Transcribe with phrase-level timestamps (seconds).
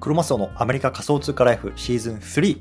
[0.00, 2.60] クロマスオのアメリカ仮想通貨ライフシーズン3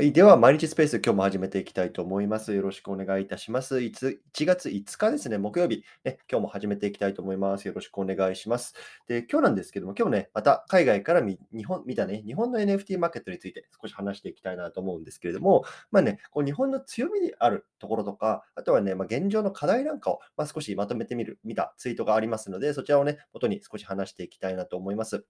[0.00, 0.12] はい。
[0.12, 2.54] では、毎日スペース、今日も始めていきたいと思います。
[2.54, 3.82] よろしくお願いいたします。
[3.82, 7.68] いつ1月5日ですね、木曜日、ね、今日も始めていきたいと思います。
[7.68, 8.72] よろしくお願いします。
[9.08, 25.26] で、今日なんですけども、今日ね、また海外から見日本見たね、日本の NFT マーケットについて少し話していきたいなと思うんですけれども、まあね、こう日本の強みであるところとか、あとはね、まあ、現状の課題なんかを、まあ、少しまとめてみる、見たツイートがありますので、そちらをね、元に少し話していきたいなと思います。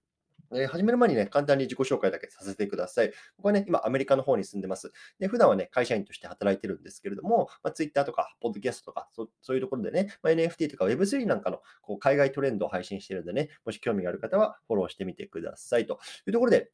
[0.55, 3.11] え始める前にね、簡単に自己紹介だけさせてください。
[3.37, 4.91] 僕はね、今、アメリカの方に住んでます。
[5.19, 15.85] で、普段はね、会社員として働いてるんですけれども、まあ、Twitter とか、ポッドキャストとか、そそういうところでね、まあ、NFT とか Web3 なんかのこう海外トレンドを配信してるんでね、もし興味がある方はフォローしてみてください。
[15.85, 16.71] というところで、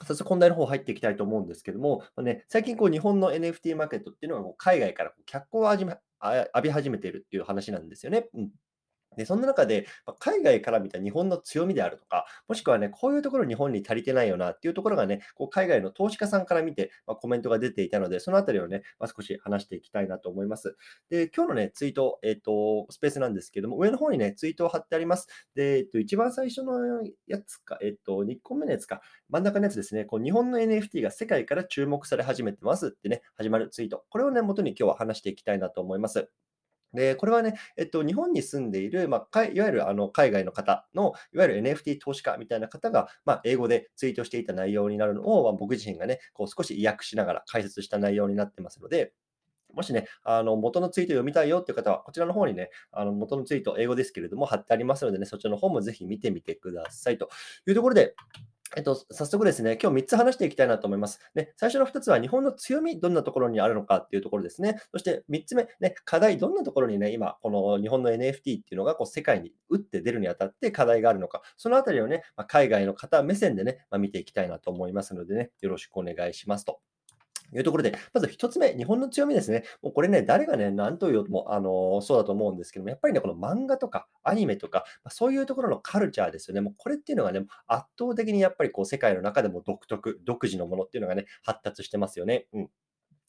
[0.00, 8.28] 早速本題の方入っていきたいと思うんですけども、まあね、最近こう日本の NFT マーケットっていうのがこう海外からこう脚光を浴び始めているっていう話なんですよね。
[8.34, 8.50] うん
[9.16, 20.76] で、そんな中で、ま海外から見た日本の強みであるとか、もしくはね、こういうところ日本に足りてないよなっていうところがね、こう海外の投資家さんから見て、まあ、コメントが出ていたので、そのあたりをね、まあ、少し話していきたいなと思います。
[21.10, 25.28] で、今日のね、ツイート、えっ、と、スペースなんですけども、上の方にね、ツイートを貼ってあります。
[25.54, 34.04] で、えっと、一番最初のやつか、えっと、2個目のやつか、真ん中のやつですね、こう日本の NFT が世界から注目され始めてますってね、始まるツイート。
[34.10, 36.28] これをね、元に今日は話していきたいなと思います。
[36.92, 49.12] で、これはね、えっと、日本に住んでいる、まあ、かいいわゆるあの海外の方の、いわゆる NFT 投資家みたいな方が、まあ、英語でツイートしていた内容になるのを、まあ、僕自身がね、こう少し意訳しながら解説した内容になってますので、
[49.74, 57.30] もしね、あの元のツイート読みたいよっていう方は、こちらの方にね、あの元のツイート、英語ですけれども、貼ってありますのでね、そちらの方もぜひ見てみてくださいと
[57.66, 58.14] いうところで、
[58.74, 61.20] えっと、早速ですね、今日3つ話していきたいなと思います。
[61.34, 64.80] ね、最初の2つは日本の強み、どんなところにあるのかっていうところですね。
[64.92, 76.80] そして3つ目、ね、課題、どんなところにね、今、この日本の NFT っていうのがこう世界に打って出るにあたって課題があるのか、そのあたりをね、まあ、海外の方目線でね、まあ、見ていきたいなと思いますのでね、よろしくお願いしますと。
[77.54, 79.64] いうところで、まず1つ目、日本の強みですね。
[79.82, 86.60] もうこれね、誰がね、何と言おうとも、あのそうだと思うんですけども、やっぱりね、この漫画とかアニメとか、まそういうところのカルチャーですよね。
[86.60, 92.46] もうこれっていうのがね、圧倒的にやっぱりこう世界の中でも独特、独自のものっていうのがね、発達してますよね。
[92.52, 92.70] うん。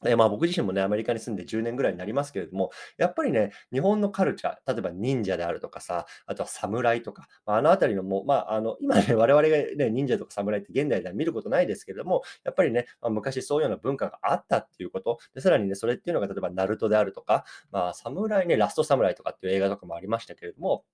[0.04, 20.86] でまあ、僕自身もね、アメリカに住んで10年ぐらいになりますけれども、やっぱりね、日本のカルチャー、例えば忍者であるとかさ、あとは侍とか、まあ、あのあたりのもう、まあ、あの 今ね、我々がね、忍者とか侍って現代では見ることないですけれども、やっぱりね、まあ、昔そういうような文化があったっていうこと、でさらにね、それっていうのが例えば、ナルトであるとか、まあ、侍ね、ラスト侍とかっていう映画とかもありましたけれども、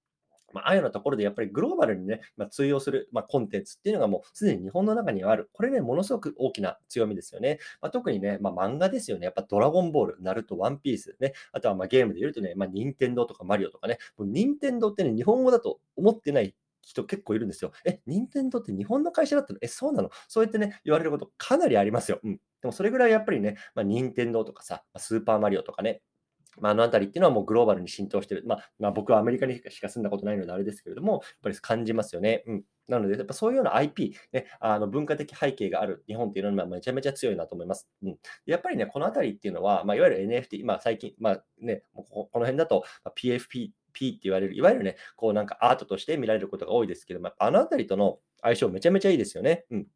[0.54, 5.50] まあ、あいうようなところでやっぱりグローバルにね、まあ、通用する、まあ、コンテンツっていうのがもうすでに日本の中にはある。
[5.54, 7.60] これね、ものすごく大きな強みですよね。
[7.82, 9.26] まあ、特にね、ま、漫画ですよね。
[9.26, 11.34] やっぱドラゴンボール、ナルト、ワンピース、ね。
[11.52, 13.98] あとはまゲームで言うとね、まあ、任天堂とかマリオとかね。
[14.18, 17.72] もう任天堂ってね、日本語だと思ってない人結構いるんですよ。
[17.86, 19.60] え、任天堂って日本の会社だったの？
[19.62, 20.10] え、そうなの？
[20.28, 22.20] そうやってね、言われることかなりありますよ。
[22.24, 22.40] うん。
[22.62, 26.02] でもそれぐらいやっぱりね、まあ、任天堂とかさ、スーパーマリオとかね、
[26.60, 28.44] まあ、あのあたりっていうのはもうグローバルに浸透してる。
[28.46, 32.44] まあ、まあ、僕はアメリカにしか住んだことないのであれですけれども、やっぱり感じますよね。
[32.48, 32.64] うん。
[32.88, 37.88] なので、やっぱそういうような IP、ね、あの文化的背景がある日本っていうのはめちゃめちゃ強いなと思います。
[38.04, 42.84] うん、やっぱりね、このあたりっていうのは、まあ、いわゆる NFT、まあ、最近、まあね、こここの辺だと
[43.16, 49.66] PFP、P って言われる、いわゆるね、こうなんかアートとして見られることが多いですけども、あのあたりとの相性めちゃめちゃいいですよね。
[49.70, 49.88] うん。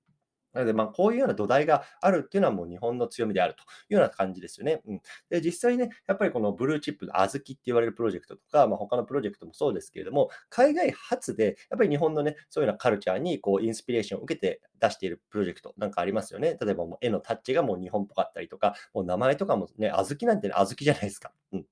[0.54, 4.82] なので、まあ、こういうような土台があるっていうのはもう日本の強みであるというような感じですよね。
[4.88, 16.58] うん、で実際ね、やっぱりこのブルーチップの小豆って言われるプロジェクトとか、まあ、他のプロジェクトもそうですけれども、海外発でやっぱり日本のね、そういうようなカルチャーにこうインスピレーションを受けて出しているプロジェクトなんかありますよね。
[16.62, 21.32] 例えばもう絵のタッチがもう日本っぽかったりとか、もう名前とかもね、小豆なんてね、小豆じゃないですか。
[21.52, 21.66] うん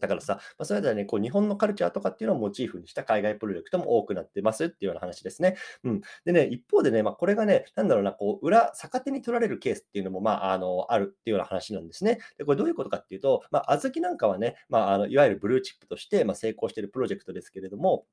[0.00, 5.56] だからさ、まあ、それではね、こう日本のカルチャーとかっていうのをモチーフにした海外プロジェクトも多くなってますっていうような話ですね。
[5.84, 6.00] うん。
[6.24, 12.18] でね、一方でね、まあ、これがね、なんだろうな、こう、裏、逆手に取られるケースっていうのも、まあ、あの、あるっていうような話なんですね。
[12.38, 18.06] で、これどういうことかっていうと、まあ、小豆なんかはね、まあ、あのいわゆるブルーチップとして、ま、成功しているプロジェクトですけれども、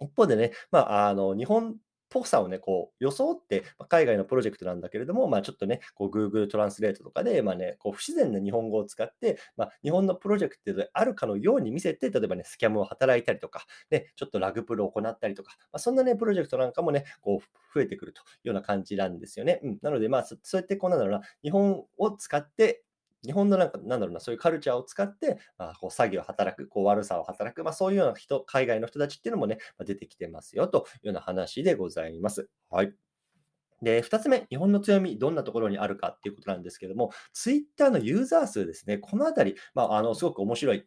[0.00, 1.76] 一方でね、まあ、あの日本
[2.08, 19.60] ぽさをね、こう装って、海外のプロジェクトなんだけれども、まあ、ちょっとね、こう Google トランスレートとかで、まあね、こう不自然な日本語を使って、まあ、日本のプロジェクトであるかのように見せて、例えばね、スキャムを働いたりとか、ね、ちょっとラグプルを行ったりとか、まあ、そんなね、プロジェクトなんかもね、こう増えてくるというような感じなんですよね。
[19.62, 22.82] うん、なので、まあ、そそうやってこうなんだろうな、日本を使って、
[23.24, 32.48] 日本のなんか、なんだろうな、そういうカルチャーを使って、まあ、こう詐欺を働く、こう悪さを働く、まあ、そういうような人、海外の人たちっていうのもね、まあ出てきてますよというような話でございます。
[32.70, 32.92] はい。
[33.82, 40.86] で、2つ目、日本の強み、どんなところにあるかっていうことなんですけども、ツイッターのユーザー数ですね、このあたり、まあ、あのすごく面白い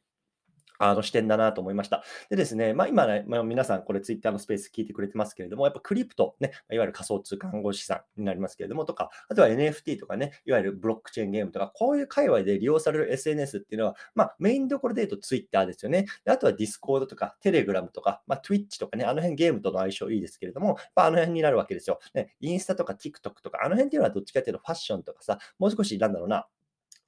[0.80, 2.04] あの視点だなと思いました。
[2.30, 16.06] でですね、まあ、今ね、まあ、皆さんこれツイッターのスペース聞いてくれてますけれども、やっぱクリプト、ね、いわゆる仮想通貨暗号資産になりますけれども、とか、あとは NFT とかね、いわゆるブロックチェーンゲームとか、こういう界隈で利用される SNS っていうのは、まあ、メインどころで言うとツイッターですよね。
[16.24, 22.00] であとは Discord とか Telegram とか、まあ、Twitch とかね、あの辺ゲームとの相性いいですけれども、まあ、あの辺になるわけですよ。
[22.14, 26.48] ね、インスタとか TikTok とか、あの辺っていうのはどっちかっていうとファッションとかさ、もう少しなんだろうな、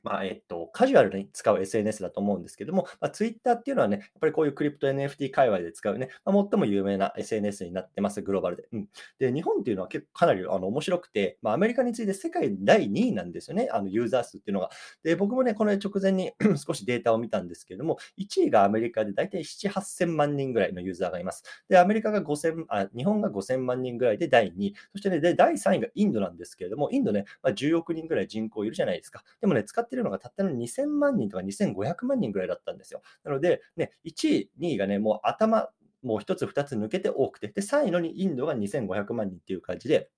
[0.03, 8.67] まあ、えっと、カジュアルに使う SNS だと思うんですけども、まあ、Twitter っていうのはね、やっぱりこういうクリプト NFT 界隈で使うね、まあ、最も有名な SNS になってます、グローバルで。
[8.71, 8.87] うん、
[9.19, 14.69] で、日本っていうのは結構かなりあの面白くて、まあ、アメリカに次いで世界第2位なんですよね、あのユーザー数っていうのが。
[15.03, 16.31] で、僕もね、この直前に
[16.65, 21.43] 少しデータを見たんですけども、1位がアメリカで大体7、8000万人ぐらいのユーザーがいます。
[21.69, 24.75] で、アメリカが5000、あ日本が5000万人ぐらいで第2位。
[24.93, 29.23] そしてね、で第3位がインドなんですけれども、インドね、まあ、10億人ぐらい人口いるじゃないですか。
[29.39, 33.03] でもね、使っててるのがたったの2000万人とか2500万人ぐらいだったんですよ。
[33.25, 35.69] なので、ね、1位、2位がね、もう頭、
[36.03, 40.09] もう1つ、2つ抜けて多くて、で、3位のにインドが2500万人っていう感じで、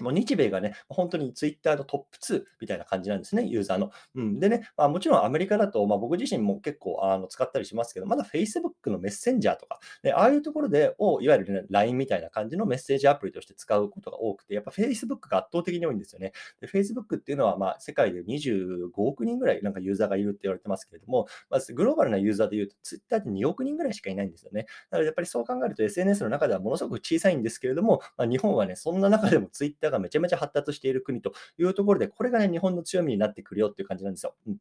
[0.00, 3.90] もう日米がね、本当にツイッターのトップ2みたいな感じなんですね、ユーザーの。
[4.14, 16.32] うん、でね、まあ、もちろんアメリカだと、まあ、僕自身も結構あの使ったりしますけど、まだ Facebook のメッセンジャーとか、ね、ああいうところでを、いわゆる、ね、LINE みたいな感じのメッセージアプリとして使うことが多くて、やっぱ Facebook が圧倒的に多いんですよね。
[16.62, 24.66] で Facebook っていうのは、まあ、世界で25億人ぐらいなんかユーザーがいるって言われてますけれども、まずグローバルなユーザーで言うと、Twitter って2億人ぐらいしかいないんですよね。
[24.90, 34.34] なので、やっぱりそう考えると SNS の中ではものすごく小さいんですけれども、まあ、日本はね、そんな中でも Twitter がめちゃめちゃ発達している国というところで、これがね、日本の強みになってくるよっていう感じなんですよ。
[34.46, 34.56] うん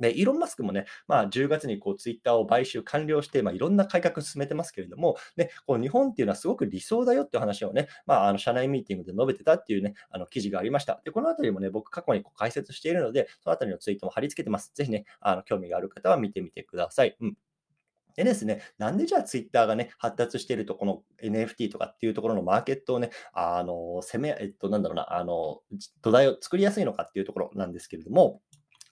[0.00, 11.00] で、イーロン・マスクもね、まあ、10月にこうツイッターを買収完了して、まあ、いろんな改革進めてますけれども、ね、こう日本っていうのはすごく理想だよっていう話をね、まあ、あの社内ミーティングで述べてたっていうね、あの記事がありました。
[11.04, 14.72] で、このあたりもね、僕過去にこう解説しているので、そのあたりのツイートも貼り付けてます。
[14.74, 17.16] ぜひね、あの興味がある方は見てみてください。
[17.20, 17.36] うん。
[18.24, 25.60] でですね、なんでじゃあツイッターがね、発達していると、この NFT とかっていうところのマーケットをね、あの、攻め、えっと、なんだろうな、あの、
[26.02, 28.40] 土台を作りやすいのかっていうところなんですけれども、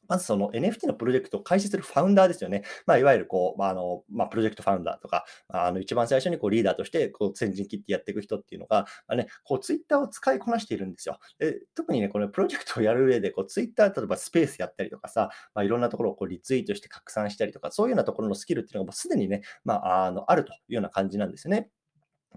[0.08, 2.62] まずその NFT のプロジェクトを開始するファウンダーですよね。
[2.86, 11.18] まあ、いわゆるこう、まあ、の、まあ、プロジェクトファウンダーとか、あの、一番最初にこうリーダーとしてこう先陣切ってやっていく人っていうのが、まあね、こうツイッターを使いこなしているんですよ。
[11.38, 21.70] で特にね、このプロジェクトをやる上で、こうツイッター、例えばスペースやったりとかさ、まあ、いろんなところをこうリツイートして拡散したりとか、そういうようなところのスキルっていうのがもうすでにね、まあ、あの、あるというような感じなんですよね。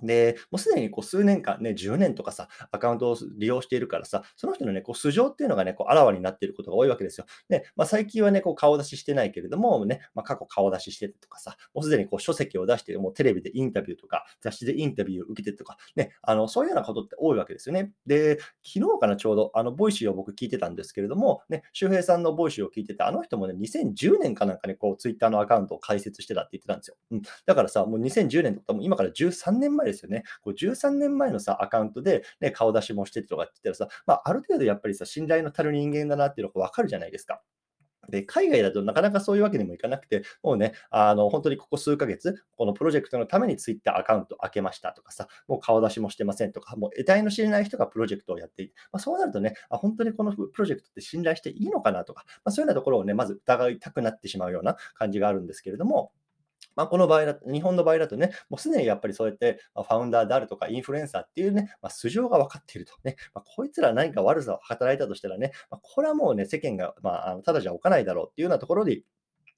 [0.04, 7.26] で、もうすでにこう数年間、ね、10年とかさ、アカウントを利用しているからさ、その人のね、こう素性っていうのがね、こうあらわになっていることが多いわけですよ。
[7.50, 17.92] で、まあ、最近はね、こう顔出ししてないけれども、ね、まあ、過去顔出ししててとかさ、もうすでにこう書籍を出して、もうテレビでインタビューとか、雑誌でインタビューを受けてとか、ね、あの、そういうようなことって多いわけですよね。
[18.06, 26.96] で、昨日かな、ちょうど、あの、ボイシーを僕聞いてたんですけれども、ね、周平さんのボイシーを聞いてて、あの人もね、2010年かなんかね、こう、ツイッターのアカウントを開設してたって言ってたんですよ。
[27.12, 27.22] うん。
[27.46, 30.24] だからさ、もう2010年とかも今から13年前ですよね。
[30.42, 37.42] こう13年前のさ、アカウントで、ね、顔出しもしてとかって言ったらさ、まあ、ある程度やっぱりさ、信頼の足る人間だなっていうのがわかるじゃないですか。
[38.10, 56.12] で、海外だとなかなかそういうわけにもいかなくて、もうね、あの、本当にここ数ヶ月、このプロジェクトのために Twitter アカウント開けましたとかさ、もう顔出しもしてませんとか、もう得体の知れない人がプロジェクトをやっていて、まあ、そうなるとね、あ、本当にこのプロジェクトって信頼していいのかなとか、まあ、そういうようなところをね、まず疑いたくなってしまうような感じがあるんですけれども、
[56.80, 69.02] まあ、この場合だと、日本の場合だとね、もうすでにやっぱりそうやって、まファウンダーであるとか、インフルエンサーっていうね、まあ、素性が分かっているとね、まあ、こいつら何か悪さを働いたとしたらね、まあ、これはもうね、世間が、まあ、ただじゃ置かないだろうっていうようなところで、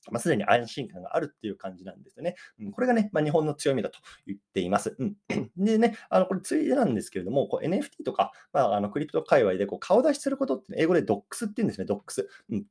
[0.09, 2.37] まあ、すでに安心感があるっていう感じなんですよね。
[2.59, 4.95] うん、これがね、まあ、日本の強みだと言っています。
[4.97, 5.13] うん、
[5.57, 12.25] でね、あのこれついでなんですけれども、NFT とか、まあ、あのクリプト界隈でこう顔出しすることって、英語で DOX って言うんですね、DOX。
[12.49, 12.65] うん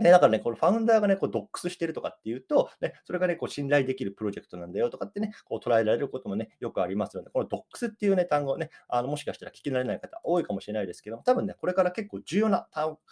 [0.00, 12.66] で、だからね、このファウンダーがね、こうドックスしてるとかっていうと、ね、それがね、こう信頼できるプロジェクトなんだよとかってね、こう捉えられることもね、よくありますので、このドックスっていうね、単語ね、あのもしかしたら聞き慣れない方多いかもしれないですけども、多分ね、これから結構重要な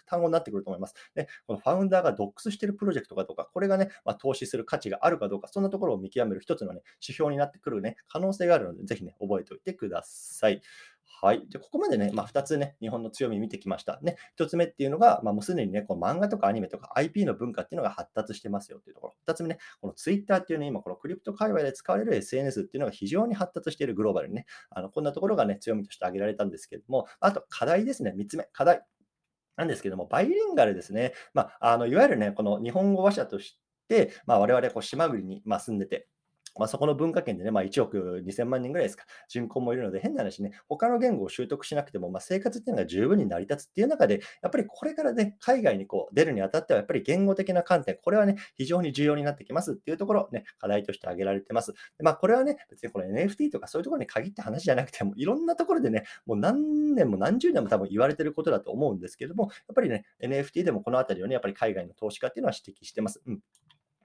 [0.06, 0.94] 単語になってくると思います。
[1.14, 10.62] で、このファウンダーがドックスしてるプロジェクトかどうか、これがね、まあ、投資する価値があるかどうか、そんなところを見極める一つのね、指標になってくるね、可能性があるので、ぜひね、覚えておいてください。
[11.22, 11.46] はい。
[11.48, 13.98] じゃここまでね、まあ、2つね、日本の強み見てきました。
[14.02, 19.14] ね、1つ目っていうのが、まあ、もうすでにね、この漫画とかアニメとか IP の文化っていうのが発達してますよっていうところ。
[19.26, 28.82] 2つ目ね、この Twitter っていうね、今このクリプト界隈で使われる SNS っていうのが非常に発達しているグローバルにね、あのこんなところがね、強みとして挙げられたんですけども、あと課題ですね、3つ目、課題。
[29.56, 31.14] なんですけども、バイリンガルですね。
[31.32, 33.58] まあ、あのいわゆるね、この日本語話者とし
[33.88, 36.08] て、まあ、我々こう島国に、ま住んでて、
[36.58, 51.72] まあ、そこの文化圏でね、まあ、1億2000万人ぐらいですか、人口もいるので、変な話ね、他の言語を習得しなくても、まあ、生活っていうのが十分に成り立つっていう中で、やっぱりこれからね、海外にこう出るにあたっては、やっぱり言語的な観点、これはね、非常に重要になってきますっていうところ、ね、課題として挙げられてます。
[51.72, 63.20] でまあ、これはね、別にこの NFT とかそういうところに限った話じゃなくても、いろんなところでね、もう何年も何十年も多分言われてることだと思うんですけども、やっぱりね、NFT でもこのあたりをね、やっぱり海外の投資家っていうのは指摘してます。
[63.26, 63.40] うん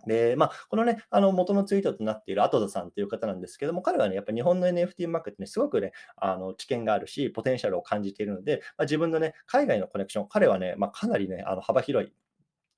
[0.07, 12.13] で、まあ、このね、あの元のツイートとなっているアトザさんという方なんですけども、彼はね、やっぱり日本の NFT マーケットにすごくね、あの知見があるし、ポテンシャルを感じているので、まあ、自分のね、海外のコネクション、彼はね、まあ、かなりね、あの幅広い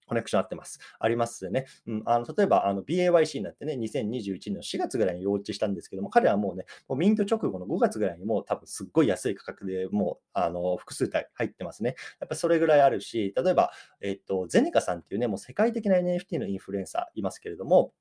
[0.07, 0.79] コネクションあってます。
[0.99, 1.65] ありますね。
[1.87, 11.95] うん、あの例えばあの BAYC になってね、2021年の4月ぐらいにローチしたんですけども、彼はもうね、もうミント直後の5月ぐらいにもう多分すっごい安い価格でもうあの複数体入ってますね。
[12.19, 17.93] やっぱそれぐらいあるし、例えば、えっと、ゼネカさんっていうね、もう世界的な NFT のインフルエンサーいますけれども、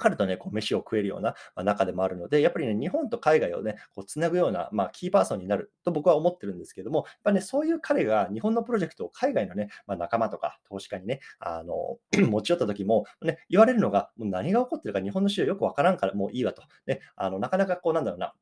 [0.00, 16.62] 彼とね、こう飯を食えるような、ま中でもあるので、やっぱりね、日本と海外をね、こうつなぐような、まあ、キーパーソンになると僕は思ってるんですけども、やっぱね、そういう彼が日本のプロジェクトを海外のね、まあ、仲間とか投資家にね、あの 持ち寄った時も、ね、言われるのが、もう何が起こってるか日本の市場よくわからんからもういいわと。
[16.86, 18.34] ね、あのなかなかこうなんだろうな、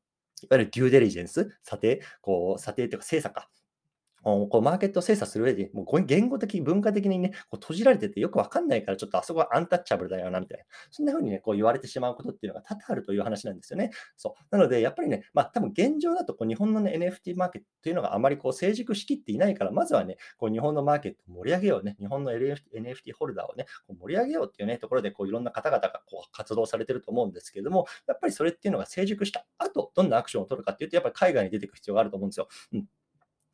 [0.43, 3.49] いわゆるデューデリジェンス、査定、こう査定というか精査か、
[4.23, 10.65] こうマーケットを精査する上で、もう言語的、文化的にね、こう閉じられててよくわかんないから、ちょっとあそこはアンタッチャブルだよな、みたいな。
[10.91, 13.91] そんな風にね、こう言われてしまうことっていうのが多々あるという話なんですよね。
[14.17, 14.55] そう。
[14.55, 32.47] なので、やっぱりね、まあ多分現状だとこう日本のね、NFT マーケットというのがあまりこう成熟しきっていないから、まずはね、こう日本のマーケットを盛り上げようね、日本の NFT, ホルダーをね、こう盛り上げようっていうね、ところでこういろんな方々がこう活動されてると思うんですけれども、やっぱりそれっていうのが成熟した後、どんなアクションを取るかっていうと、やっぱり海外に出てく必要があると思うんですよ。
[32.73, 32.85] うん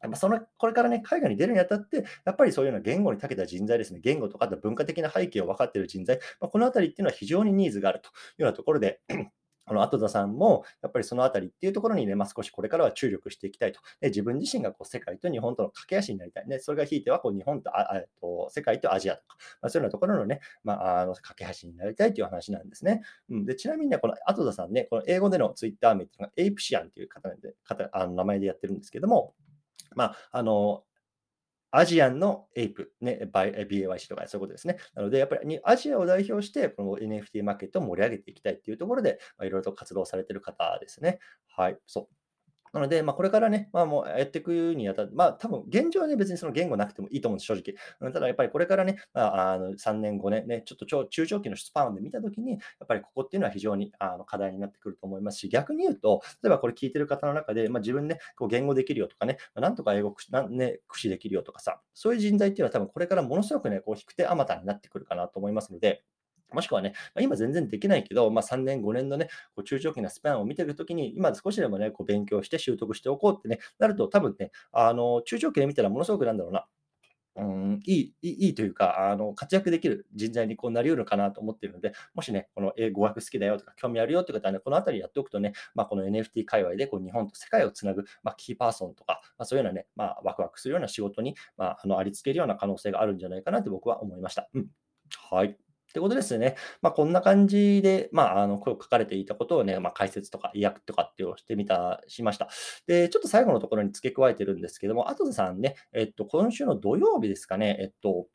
[0.01, 8.99] やっぱそのこれからね、海外に出るにあたって、やっぱりそういうような言語に長けた人材ですね、言語とか文化的な背景を分かっている人材、まあ、このあたりっていうのは非常にニーズがあるというようなところで、
[9.67, 13.79] あの、後田さんも、やっぱりそのあたりっていうところにね、まあ、少しこれからは注力していきたいと。
[13.99, 16.47] で自分自身がこう世界と日本との駆け足になりたい。
[16.47, 23.01] ね、それがひいてはこう日本とああと世界とアジアとか、まあ、そういうようなところのね、まあ、あの架け橋になりたいという話なんですね。
[23.29, 29.33] うん、でちなみにね、この後田さんね、この英語でのツイッター名っていうのがエイプシアンという方で方あの名前でやってるんですけども、
[29.95, 30.83] まあ、あの、
[31.71, 34.77] アジアンのエイプ、ね、BAYC とかそういうことですね。
[34.93, 41.19] なので、やっぱりアジアを代表して、この NFT マーケットを盛り上げていきたいっていうところで、まあ、いろいろと活動されている方ですね。
[41.47, 42.24] はい、そう。
[42.75, 47.53] なので、まあ、これからね、まあ、もうやっていくにあたって、まあ、多分現状はね、別にその言語なくてもいいと思うんです、正
[48.01, 48.11] 直。
[48.11, 66.03] ただ、やっぱりこれからね、まあ、あの3年、5年ね、ちょっと超中長期のスパンで見たときに、やっぱりここっていうのは非常にあの課題になってくると思いますし、逆に言うと、例えばこれ聞いてる方の中で、まあ、自分ね、こう言語できるよとかね、なんとか英語な、ね、駆使できるよとかさ、そういう人材っていうのは多分これからものすごくね、こう、引く手あまたになってくるかなと思いますので、
[66.53, 76.65] もしくはね、まあ、今全然できないけど、まあ、3年、5年のね、こう中長期なスパンを見てるときに、今少しでもね、こう勉強して習得しておこうってね、なると、多分ね、あの中長期で見たらものすごくなんだろうな、
[77.37, 94.49] うん、いいいいというか、あの活躍できる人材にこうなりうるかなと思っているので、もしね、この英語学好きだよとか、興味あるよって方はね、このあたりやっておくとね、まあ、この NFT 界隈でこう日本と世界をつなぐ、まあ、キーパーソンとか、まあ、そういうようなね、まあ、ワクワクするような仕事に、まあ、あのありつけるような可能性があるんじゃないかなと僕は思いました。
[94.53, 94.67] うん、
[95.29, 95.57] はい。
[95.95, 96.55] ってことですね。
[96.81, 102.49] まあ、こんな感じで、まあ、あの、書かれていたことをね、まあ、解説とか、意訳とかっていうをしてみた、しました。
[102.85, 108.27] で、ちょっと最後のところに付け加えてるんですけども、あとでさんね、えっと、今週の土曜日ですかね、えっと、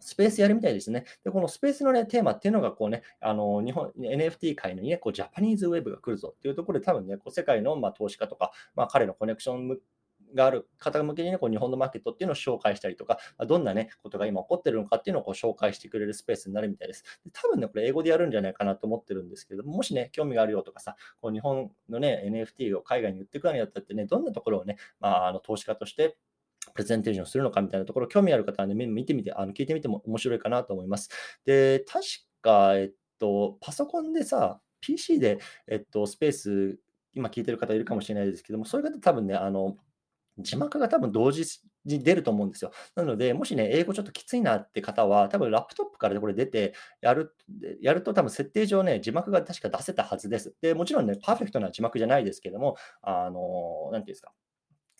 [0.00, 1.04] スペースやるみたいですね。
[1.22, 9.78] で、このスペースのね、テーマっていうのが、こうね、あの、日本、NFT 界のね、こう、ジャパニーズウェブが来るぞっていうところで、多分ね、こう世界の、まあ、投資家とか、まあ、彼のコネクション
[10.34, 17.04] がある方向けに、ね、こう日本のマーケットっていうのを紹介したりとか、どんな、ね、ことが今起こってるのかっていうのをこう紹介してくれるスペースになるみたいです。
[17.24, 26.16] で多分ね、これ英語でやるんじゃないかなと思ってるんですけども、もしね、興味があるよとかさ、こう日本のね、NFT を海外に売っていくにあたってね、どんなところをね、まあ、あの投資家として
[26.74, 31.08] プレゼンテーションするのかみたいなところ、興味ある方はね、見てみて、あの聞いてみても面白いかなと思います。
[31.44, 32.04] で、確
[32.42, 36.78] か、えっと、パソコンでさ、PC で、えっと、スペース、
[37.14, 39.76] 今聞いてる方いるかもしれないですけども、そういう方多分ね、あの、
[40.38, 41.44] 字幕が多分同時
[41.84, 42.70] に出ると思うんですよ。
[42.94, 47.34] なので、もしね、英語ちょっときついなって方は、多分ラップトップからこれ出てやる、
[47.80, 50.54] やると多分設定上ね、字幕が確か出せたはずです。
[50.60, 54.32] で、もちろんね、パーフェクトな字幕じゃないですけども、あの、なんていうんですか。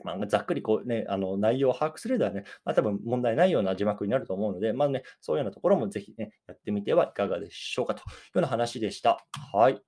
[0.05, 9.25] まあ、ざっくりこうね、あの内容を把握すればね、まあ、多分問題ないような字幕になると思うので、まあね、そういうようなところもぜひね、やってみてはいかがでしょうかというような話でした。
[9.53, 9.81] はい。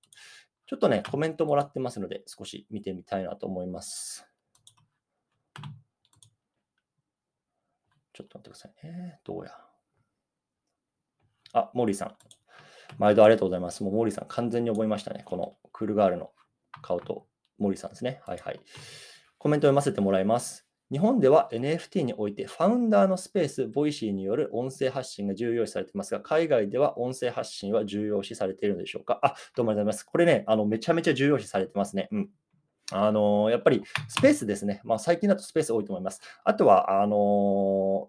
[0.67, 4.27] ちょっとね、コメントもらってますので、少し見てみたいなと思います。
[8.19, 9.21] ちょっと待ってくださいね。
[9.23, 9.53] どうや。
[11.53, 12.17] あ、モーリーさん。
[12.99, 13.85] 毎度ありがとうございます。
[13.85, 15.23] もうモーリーさん完全に覚えましたね。
[15.25, 16.33] このクールガールの
[16.83, 18.21] 顔とモーリーさんですね。
[18.27, 18.61] はいはい。
[19.39, 20.67] コメント読ませてもらいます。
[20.91, 29.21] 日本では NFT においてファウンダーのスペース、ボイシーによる音声発信が重要視されていますが、海外では音声発信は重要視されているのでしょうか？
[29.23, 30.05] あ、どうもありがとうございます。
[30.05, 32.09] これね、あのめちゃめちゃ重要視されてますね。
[32.11, 32.31] うん。
[32.93, 34.81] あの、やっぱりスペースですね。
[34.85, 36.21] まあ、最近だとスペース多いと思います。
[36.45, 38.09] あとは、あの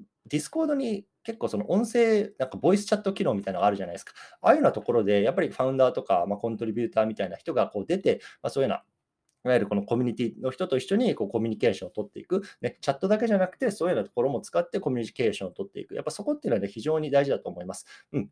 [0.00, 4.12] ー、ディスコードに結構その音声、なんかボイスチャット機能みたいなのがあるじゃないですか。
[4.40, 8.84] ああいうようなところで、やっぱりファウンダーとか、まあ、コントリビューターみたいな人がこう出て、まあ、そういうような
[9.44, 15.94] いわゆるこのコミュニティの人と一緒にこうコミュニケーションを取っていく、ね、チャットだけじゃなくて、そういうようなところも使ってコミュニケーションを取っていく。
[15.94, 17.86] やっぱそこっていうのは、ね、非常に大事だと思います。
[18.12, 18.30] うん、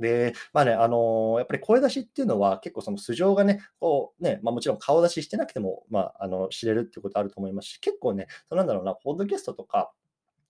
[0.00, 9.92] で、まあね、あのー、やっぱり声出しっていうのは、結構その素性がね、こうね、まあもちろん顔出ししてなくても、まあ、あの、知れるっていうことあると思いますし、結構ね、なんだろうな、ポッドキャストとか、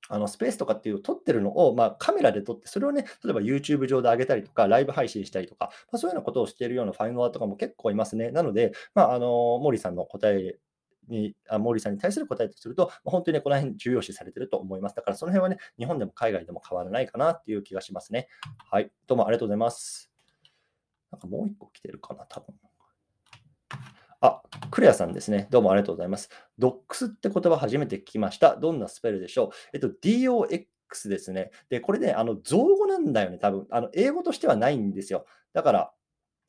[0.08, 8.30] あのスペースとかっていう撮ってるのを、まあ、カメラで撮って、それをね、例えば YouTube 上で上げたりとか、ライブ配信したりとか、まあ、そういうようなことをしているようなファインワーとかも結構いますね。
[8.30, 9.26] なので、まあ、あの、
[9.58, 10.58] モーリーさんの答え
[11.08, 14.96] に、あモーリーさんに対する答えとすると、本当に、ね、この辺重要視されてると思います。
[14.96, 18.28] だからその辺はね、日本でも海外でも変わらないかなっていう気がしますね。
[18.70, 18.90] はい。
[19.06, 20.10] どうもありがとうございます。
[21.10, 22.54] なんかもう一個来てるかな、多分。
[24.20, 25.46] あ、クレアさんですね。
[25.50, 26.30] どうもありがとうございます。
[26.58, 28.56] ドックスって言葉初めて聞きました。
[28.56, 31.50] どんなスペルでしょうえっと、DOX ですね。
[31.68, 33.66] で、これね、あの、造語なんだよね、多分。
[33.70, 35.26] あの、英語としてはないんですよ。
[35.52, 35.92] だから、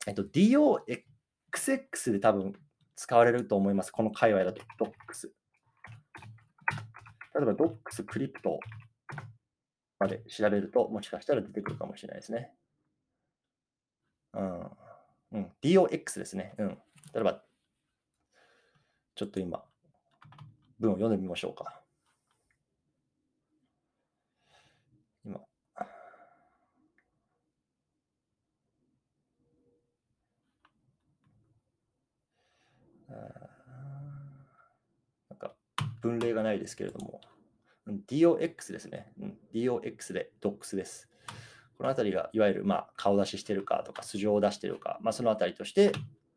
[0.06, 2.54] えっと、DOXX で多分
[2.98, 3.92] 使われると思います。
[3.92, 5.28] この界隈だと、DOCS。
[7.36, 8.58] 例えば、DOCS クリプト
[10.00, 12.52] まで調べると、もしかしたら出てくるかもしれないですね。
[14.34, 14.60] うん。
[15.30, 16.54] うん、DOX ですね。
[16.58, 16.68] うん。
[17.14, 17.40] 例えば、
[19.14, 19.64] ちょっと今、
[20.80, 21.80] 文を読んでみましょうか。
[25.24, 25.40] 今。
[35.30, 35.38] なん
[36.00, 37.20] 分類がないですけれども、
[38.08, 39.12] DOX ですね。
[39.20, 41.08] うん、DOX で DOX です。
[41.76, 45.92] このあたりがいわゆるまあ顔出ししてるかとか素性を出してるか、まあ、そのあたりとして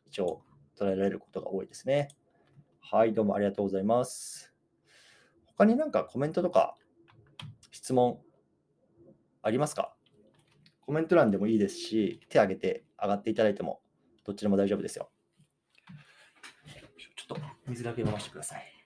[0.06, 0.44] 一応
[0.80, 2.10] 捉えられることが多いですね。
[2.80, 4.54] はい、どうもありがとうございます。
[5.46, 6.76] 他になんかコメントとか
[7.72, 8.20] 質問
[9.42, 9.94] ありますか？
[10.82, 13.82] コメント欄でもいいですし、手挙げて上がっていただいても
[14.26, 15.10] どっちでも大丈夫ですよ。
[17.16, 18.81] ちょっと水だけ飲ませてください。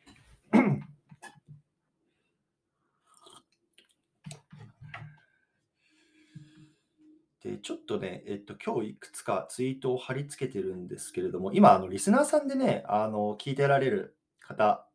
[7.45, 14.87] で、ちょっとね、えっと、今日いくつかツイートを貼り付けてるんですけれども、今、あの、リスナーさんでね、あの、聞いてられる方、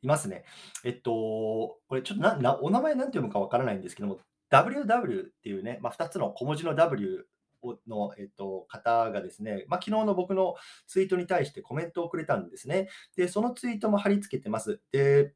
[0.00, 0.44] いますね。
[0.84, 4.20] えっと、これちょっとな、なお名前なんて読むかわからないんですけども、
[4.52, 7.26] WW っていうね、まあ、2つの小文字の W
[7.88, 10.54] の、えっと、方がですね、まあ、昨日の僕の
[10.86, 12.88] ツイートに対してコメントをくれたんですね。
[13.16, 14.80] で、そのツイートも貼り付けてます。
[14.92, 15.34] で、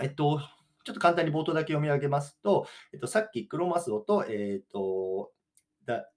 [0.00, 0.40] えっと、
[0.82, 5.30] ちょっと簡単に冒頭だけ読み上げますと、えっと、さっきクロマスオと、えっと、
[5.86, 6.12] だ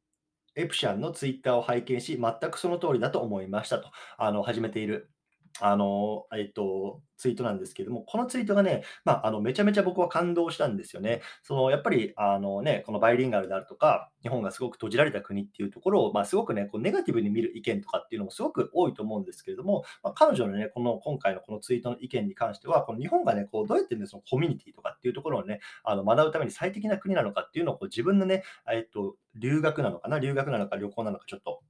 [0.55, 5.14] エプシャンのツイッターを拝見し、全くその通りだと思いましたと、あの始めている。
[5.61, 11.21] あの、えっと、ツイートなんですけども、このツイートがね、まあ、あの、めちゃめちゃ僕は感動したんですよね。
[11.43, 31.61] その、やっぱり、あのね、このバイリンガルであるとか、日本がすごく閉じられた国っていうところを、まあ、すごくね、こうネガティブに見る意見とかっていうのもすごく多いと思うんですけれども、まあ、彼女のね、この今回のこのツイートの意見に関しては、この日本がね、こうどうやってね、そのコミュニティとかっていうところをね、あの学ぶために最適な国なのかっていうのをこう自分のね、えっと、留学なのかな、留学なのか旅行なのかちょっと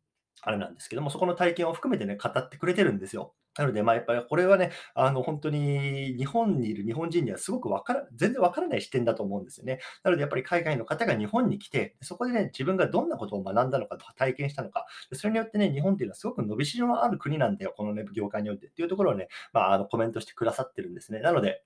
[0.41, 3.33] あれなんですけども、そこの体験を含めてね、語ってくれてるんですよ。
[3.57, 9.79] なので、まあ、やっぱりこれはね、あの、本当に日本にいる日本人にはすごくわから全然わからない視点だと思うんですよね。
[10.03, 21.21] なので、やっぱり海外の方が日本に来て、そこでね、自分がどんなことを学んだのかとか体験したのか、それによってね、日本っていうのはすごく伸びしろのある国なんだよ、このね、業界においてっていうところをね、まあ、あのコメントしてくださってるんですね。
[21.21, 21.63] なので、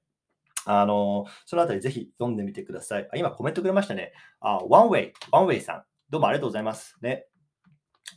[0.65, 3.07] あの、そのあたりぜひ読んでみてください。
[3.11, 4.11] あ今コメントくれましたね。
[4.41, 5.83] あ、ワンウェイ、ワンウェイさん。
[6.11, 6.97] どうもありがとうございます。
[7.01, 7.25] ね。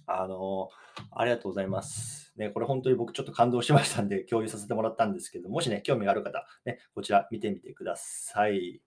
[0.07, 0.69] あの、
[1.11, 2.33] ありがとうございます。
[2.37, 8.83] ね、これ本当に僕ちょっと感動しましたんで 共有させてもらったんですけど、もしね、興味がある方、ね、こちら見てみてください。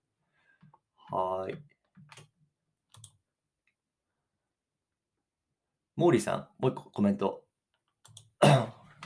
[1.12, 1.56] はい。
[5.96, 7.46] モーリーさん、もう一個コメント。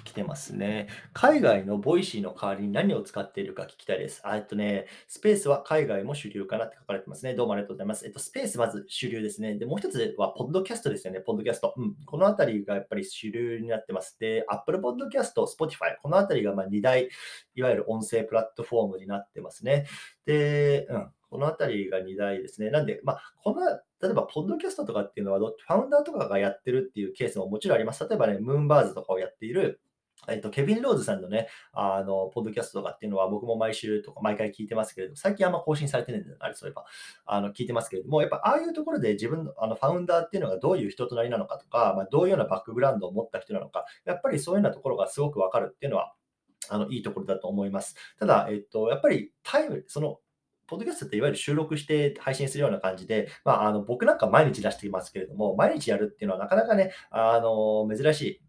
[0.09, 0.87] 来てますね。
[1.13, 4.21] 海外のボイシーの代わりに何を使っているか聞きたいです。
[4.23, 7.35] あえっとね、スペースは海外も主流かなって書かれてますね。
[7.35, 8.07] どうもありがとうございます。
[8.07, 9.55] えっと、スペースまず主流ですね。
[9.55, 11.19] で、もう一つは、ポッドキャストですよね。
[11.19, 11.75] ポッドキャスト。
[11.77, 11.95] うん。
[12.05, 14.17] このあたりがやっぱり主流になってます。
[14.19, 17.09] で、Apple Podcast、Spotify、このあたりがま2大、
[17.53, 19.85] いわゆる音声プラットフォームになってますね。
[20.25, 21.11] で、うん。
[21.29, 22.71] このあたりが2大ですね。
[22.71, 23.61] なんで、まあ、この、
[24.01, 28.07] 例えば、ポッドキャストとかっていうのは、ファウンダーとかがやってるっていうケースももちろんあります。
[28.07, 29.79] 例えばね、ムーンバーズとかをやっている、
[30.27, 36.85] えっと、ケビン・ローズさんのね、あの、ポッドキャストとかっていうのは僕も毎週とか毎回聞いてますけれども、最近あんま更新されてないんで、あれそういえば、
[37.25, 46.13] あの、聞いてますけれども、やっぱああいうところで自分の、あの、ファウンダーっていうのがどういう人となりなのかとか、まあ、どういうようなバックグラウンドを持った人なのか、やっぱりそういうようなところがすごくわかるっていうのは、
[46.69, 47.95] あの、いいところだと思います。
[48.19, 50.19] ただ、えっと、やっぱりタイム、その、
[50.69, 58.41] ポッドキャストっていわゆる収録して配信するような感じで、まあ、あの僕なんか毎日出していますけれども、毎日やるっていうのはなかなかね、あの珍しい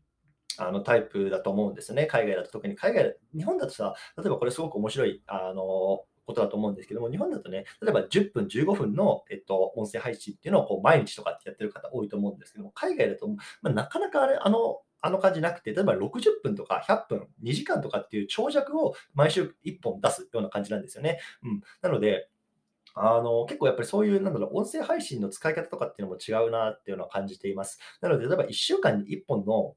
[0.68, 2.06] あのタイプだと思うんですね。
[2.06, 21.20] 海外だと特に海外、日本だとさ、例えばこれすごく面白い、あのことだと思うんですけども、日本だとね、例えば10分、15分の、えっと、音声配信っていうのをこう毎日とかってやってる方多いと思うんですけども、海外だと、まあ、なかなかあれ、あの、あの感じなくて、例えば60分とか100分、2時間とかっていう長尺を毎週1本出すような感じなんですよね。
[21.42, 21.60] うん。
[21.80, 22.28] なので、
[22.94, 27.78] あの、結構やっぱりそういう、なんだろう、音声配信の使い方とかっていうのも違うなっていうのは感じています。
[28.00, 29.74] なので、例えば1週間に1本の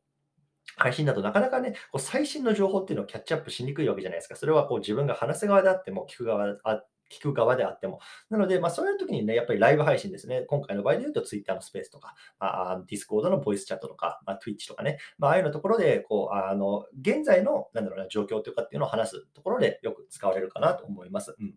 [0.78, 4.36] 配信だとなかなかね、こう最新の情報っていうのをキャッチアップしにくいわけじゃないですか。
[4.36, 8.00] それはこう自分が話す側であっても、聞く側あ聞く側であっても。
[8.30, 10.42] なので、まあ、そういう時にね、やっぱりライブ配信ですね。
[10.48, 21.36] 今回の場合で言うと、Twitter のスペースとか、あ Discord のボイスチャットとか、まあ、Twitch とかね、まあ、ああいうのところで、こう、あの、現在の、なんだろうな、状況というかっていうのを話すところでよく使われるかなと思います。
[21.40, 21.56] うん。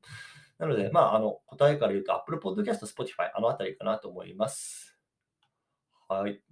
[0.59, 4.99] なので、まあ、あの、答えから言うと、Apple Podcast、Spotify、あのあたりかなと思います。
[6.09, 6.43] はい。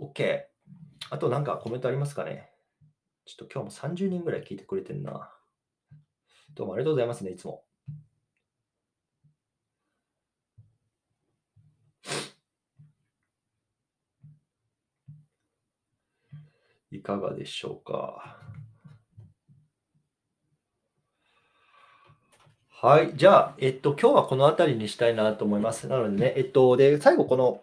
[0.00, 0.42] OK。
[1.10, 2.50] あとなんかコメントありますかね？
[3.24, 5.30] ちょっと今日も30人ぐらい聞いてくれてんな。
[6.54, 7.64] どうもありがとうございますね、いつも。
[16.90, 18.38] いかがでしょうか？
[22.70, 23.12] はい。
[23.16, 25.88] じゃあ、えっと、今日はこの辺りにしたいなと思います。
[25.88, 27.60] なのでね、えっと、で、最後、この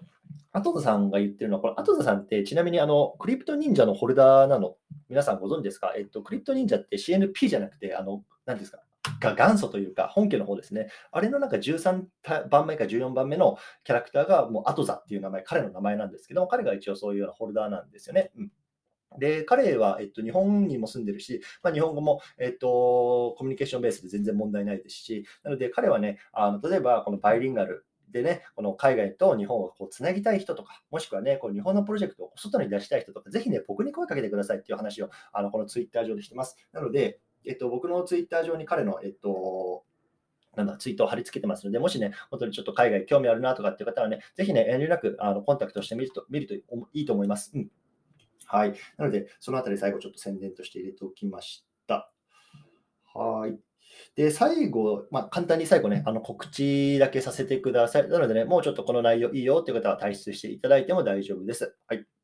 [0.56, 4.78] アトザさんが言ってるのは、これ、アトザさんってちなみにあの、クリプト忍者のホルダーなの、
[5.10, 5.94] 皆さんご存知ですか？
[5.98, 8.80] えっと、クリプト忍者って CNP じゃなくて、あの、何ですか？
[9.20, 10.88] が元祖というか、本家の方ですね。
[11.12, 12.06] あれのなんか13
[12.50, 18.32] 番目か14番目のキャラクターが、もうアトザっていう名前、彼の名前なんですけど、彼が一応そういうようなホルダーなんですよね。
[18.38, 18.52] うん
[19.18, 36.58] で、彼は、えっと、日本にも住んでるし、まあ、日本語も、えっと、コミュニケーションベースで全然問題ないですし、なので彼はね、あの例えばこのバイリンガルでね、この海外と日本をこうつなぎたい人とか、もしくはね、こう日本のプロジェクトを外に出したい人とか、ぜひね、僕に声かけてくださいっていう話を、あのこのツイッター上でしてます。
[36.72, 39.84] なので、えっと、僕のツイッター上に彼の、えっと、
[40.56, 46.62] なんだ、ツイートを貼り付けてますので、もしね、本当にちょっと海外興味あるなとかっていう方はね、ぜひね、遠慮なくあのコンタクトしてみると見るとい
[46.94, 47.52] いと思います。
[47.54, 47.70] うん。
[48.46, 48.74] はい。
[48.98, 52.12] なので、そのあたり最後ちょっと宣伝として入れておきました。
[53.14, 53.58] はい。
[54.16, 58.08] で、最後、まあ、簡単に最後ね、あの告知だけさせてください。
[58.10, 61.76] なのでね、もうちょっとこの内容いいよっていう方は退出していただいても大丈夫です。
[61.88, 62.15] はい。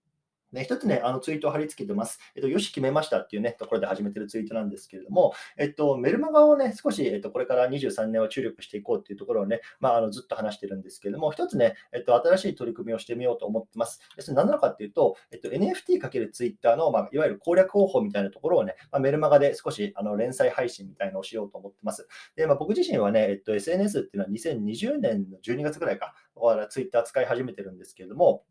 [0.52, 2.20] ね、一つね、あのツイートを貼り付けてます。
[2.36, 14.00] えっと、よし、決めましたっていうね、ところで始めてるツイートなんですけれども、えっと、メルマガをね、少し、えっと、これから23年は注力していこうっていうところをね、まあ、あのずっと話してるんですけれども、一つね、えっと、新しい取り組みをしてみようと思ってます。
[14.16, 22.08] でそれ何なのかっていうと、えっと、NFT× ツイッターの、まあ、いわゆる攻略方法みたいなところをね、まあ、メルマガで少しあの連載配信みたいなのをしようと思ってます。
[22.36, 26.14] で、まあ、僕自身はね、えっと、SNS っていうのは2020年の12月ぐらいか、
[26.70, 28.44] ツイッター使い始めてるんですけれども、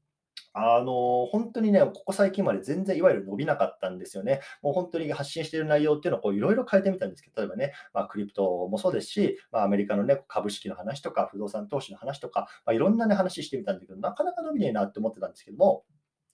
[0.52, 4.40] あの、本当にね、ここ最近まで全然いわゆる伸びなかったんですよね。
[4.62, 15.84] もう本当に発信している内容っていうのをこういろいろ変えてみたんですけど、例えばね、まあ、クリプトもそうですし、まあ、アメリカのね、株式の話とか、不動産投資の話とか、まあ、いろんなね、話してみたんだけど、なかなか伸びねえなって思ってたんですけども、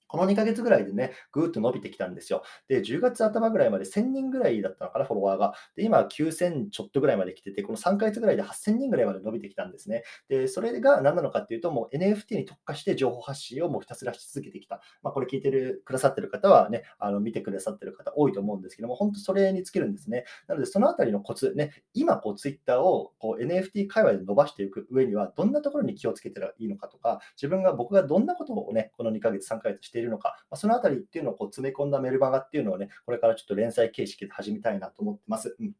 [0.09, 2.42] この2ヶ月ぐらいでね、ぐーっと伸びてきたんですよ。
[2.69, 5.55] で、10月頭ぐらいまで1000人ぐらいだったのかな、フォロワーが。
[5.77, 10.05] で、今9000ちょっとぐらいまで来てて、この3ヶ月ぐらいで8000人ぐらいまで伸びてきたんですね。
[10.29, 14.81] で、それが何なのかっていうと、もう NFT に特化して情報発信をもうひたすらし続けてきた。
[15.03, 20.25] まあ、これ聞いてるくださってる方はね、あの見てくださってる方多いと思うんですけども、本当それに尽きるんですね。
[20.47, 35.57] なので、そのあたりのコツ、ね、今こう Twitter をこう NFT 界隈で伸ばしていく上には、どんなところに気をつけたらいいのかとか、自分が、僕がどんなことをね、この2ヶ月、3ヶ月してているのか、まあ、そのあたりっていうのをこう詰め込んだメルマガっていうのをね、これからちょっと連載形式で始めたいなと思ってます。
[35.59, 35.73] うん、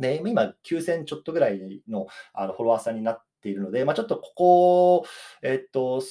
[0.00, 5.04] で今、9000ちょっとぐらいのあのフォロワーさんになっているので、まあ、ちょっとここ、
[5.42, 6.02] えっと、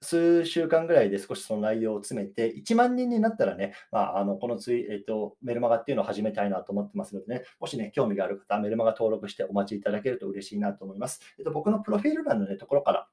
[0.00, 11.20] 数週間ぐらいで少しその内容を詰めて、1万人になったらね、まあ、あのこのツイ、えっと、メルマガっていうのを始めたいなと思ってますのでね、もしね、興味がある方、メルマガ登録してお待ちいただけると嬉しいなと思います。
[11.38, 13.08] えっと、僕のプロフィール欄の、ね、ところから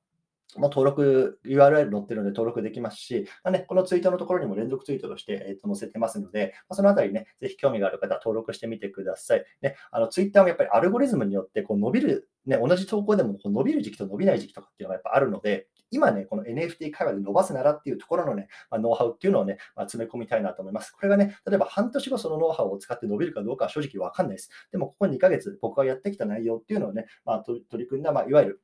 [0.57, 9.45] もう登録、URL 載ってるので登録できますし、まあね、このツイートのところにも連続ツイートとして、えー、と載せてますので、まあ、そのあたりね、ぜひ興味がある方は登録してみてください。
[9.61, 20.91] ね、あのツイッターもやっぱりアルゴリズムによってこう伸びる、ね、同じ投稿でもこう伸びる時期と伸びない時期とかっていうのがやっぱあるので、今ね、この NFT 会話で伸ばすならっていうところのね、まあ、ノウハウっていうのをね、まあ、詰め込みたいなと思います。
[20.91, 24.49] これがね、例えば半年後そのノウハウを使って伸びるかどうかは正直わかんないです。
[24.71, 28.61] でも、ここ2ヶ月僕がやってきた内容っていうのをね、まあ、取り組んだ、まあ、いわゆる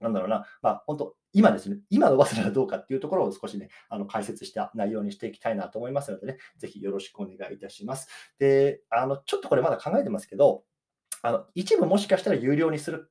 [0.00, 8.08] なんだろうな、まあ、本当、今ですね、今伸ばすならどうかっていうところを少しね、あの解説した内容にしていきたいなと思いますのでね、ぜひよろしくお願いいたします。
[8.38, 10.64] で、あの、ちょっとこれまだ考えてますけど、
[11.22, 13.10] あの一部もしかしたら有料にする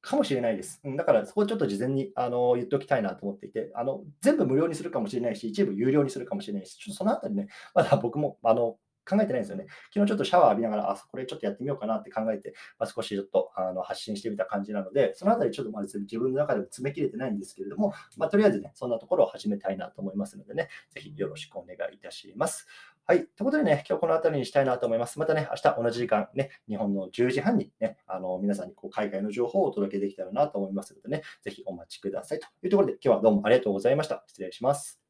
[0.00, 0.80] かもしれないです。
[0.96, 8.76] だからそこをちょっと事前にあの言っておきたいなと思っていて、あの全部無料にするかもしれないし、一部有料にするかもしれないし、ちょっとそのあたりね、まだ僕もあの
[9.08, 9.66] 考えてないんですよね。
[9.92, 22.66] 昨日ちょっとシャワー浴びながら、あ、これちょっとやってみようかなって考えて、まあ、少しちょっとあの発信してみた感じなので、そのあたりちょっとまあ自分の中でも詰め切れてないんですけれども、まあ、とりあえずね、そんなところを始めたいなと思いますのでね、ぜひよろしくお願いいたします。
[23.04, 23.20] はい。
[23.20, 25.18] ということでね、今日この辺りにしたいなと思います。
[25.18, 32.38] またね、明日同じ時間、ね、日本の10時半にね、あの皆さんにこう海外の情報をお届けできたらなと思いますのでね、ぜひお待ちください。
[32.38, 34.24] というところで、今日はどうもありがとうございました。
[34.26, 35.07] 失礼します。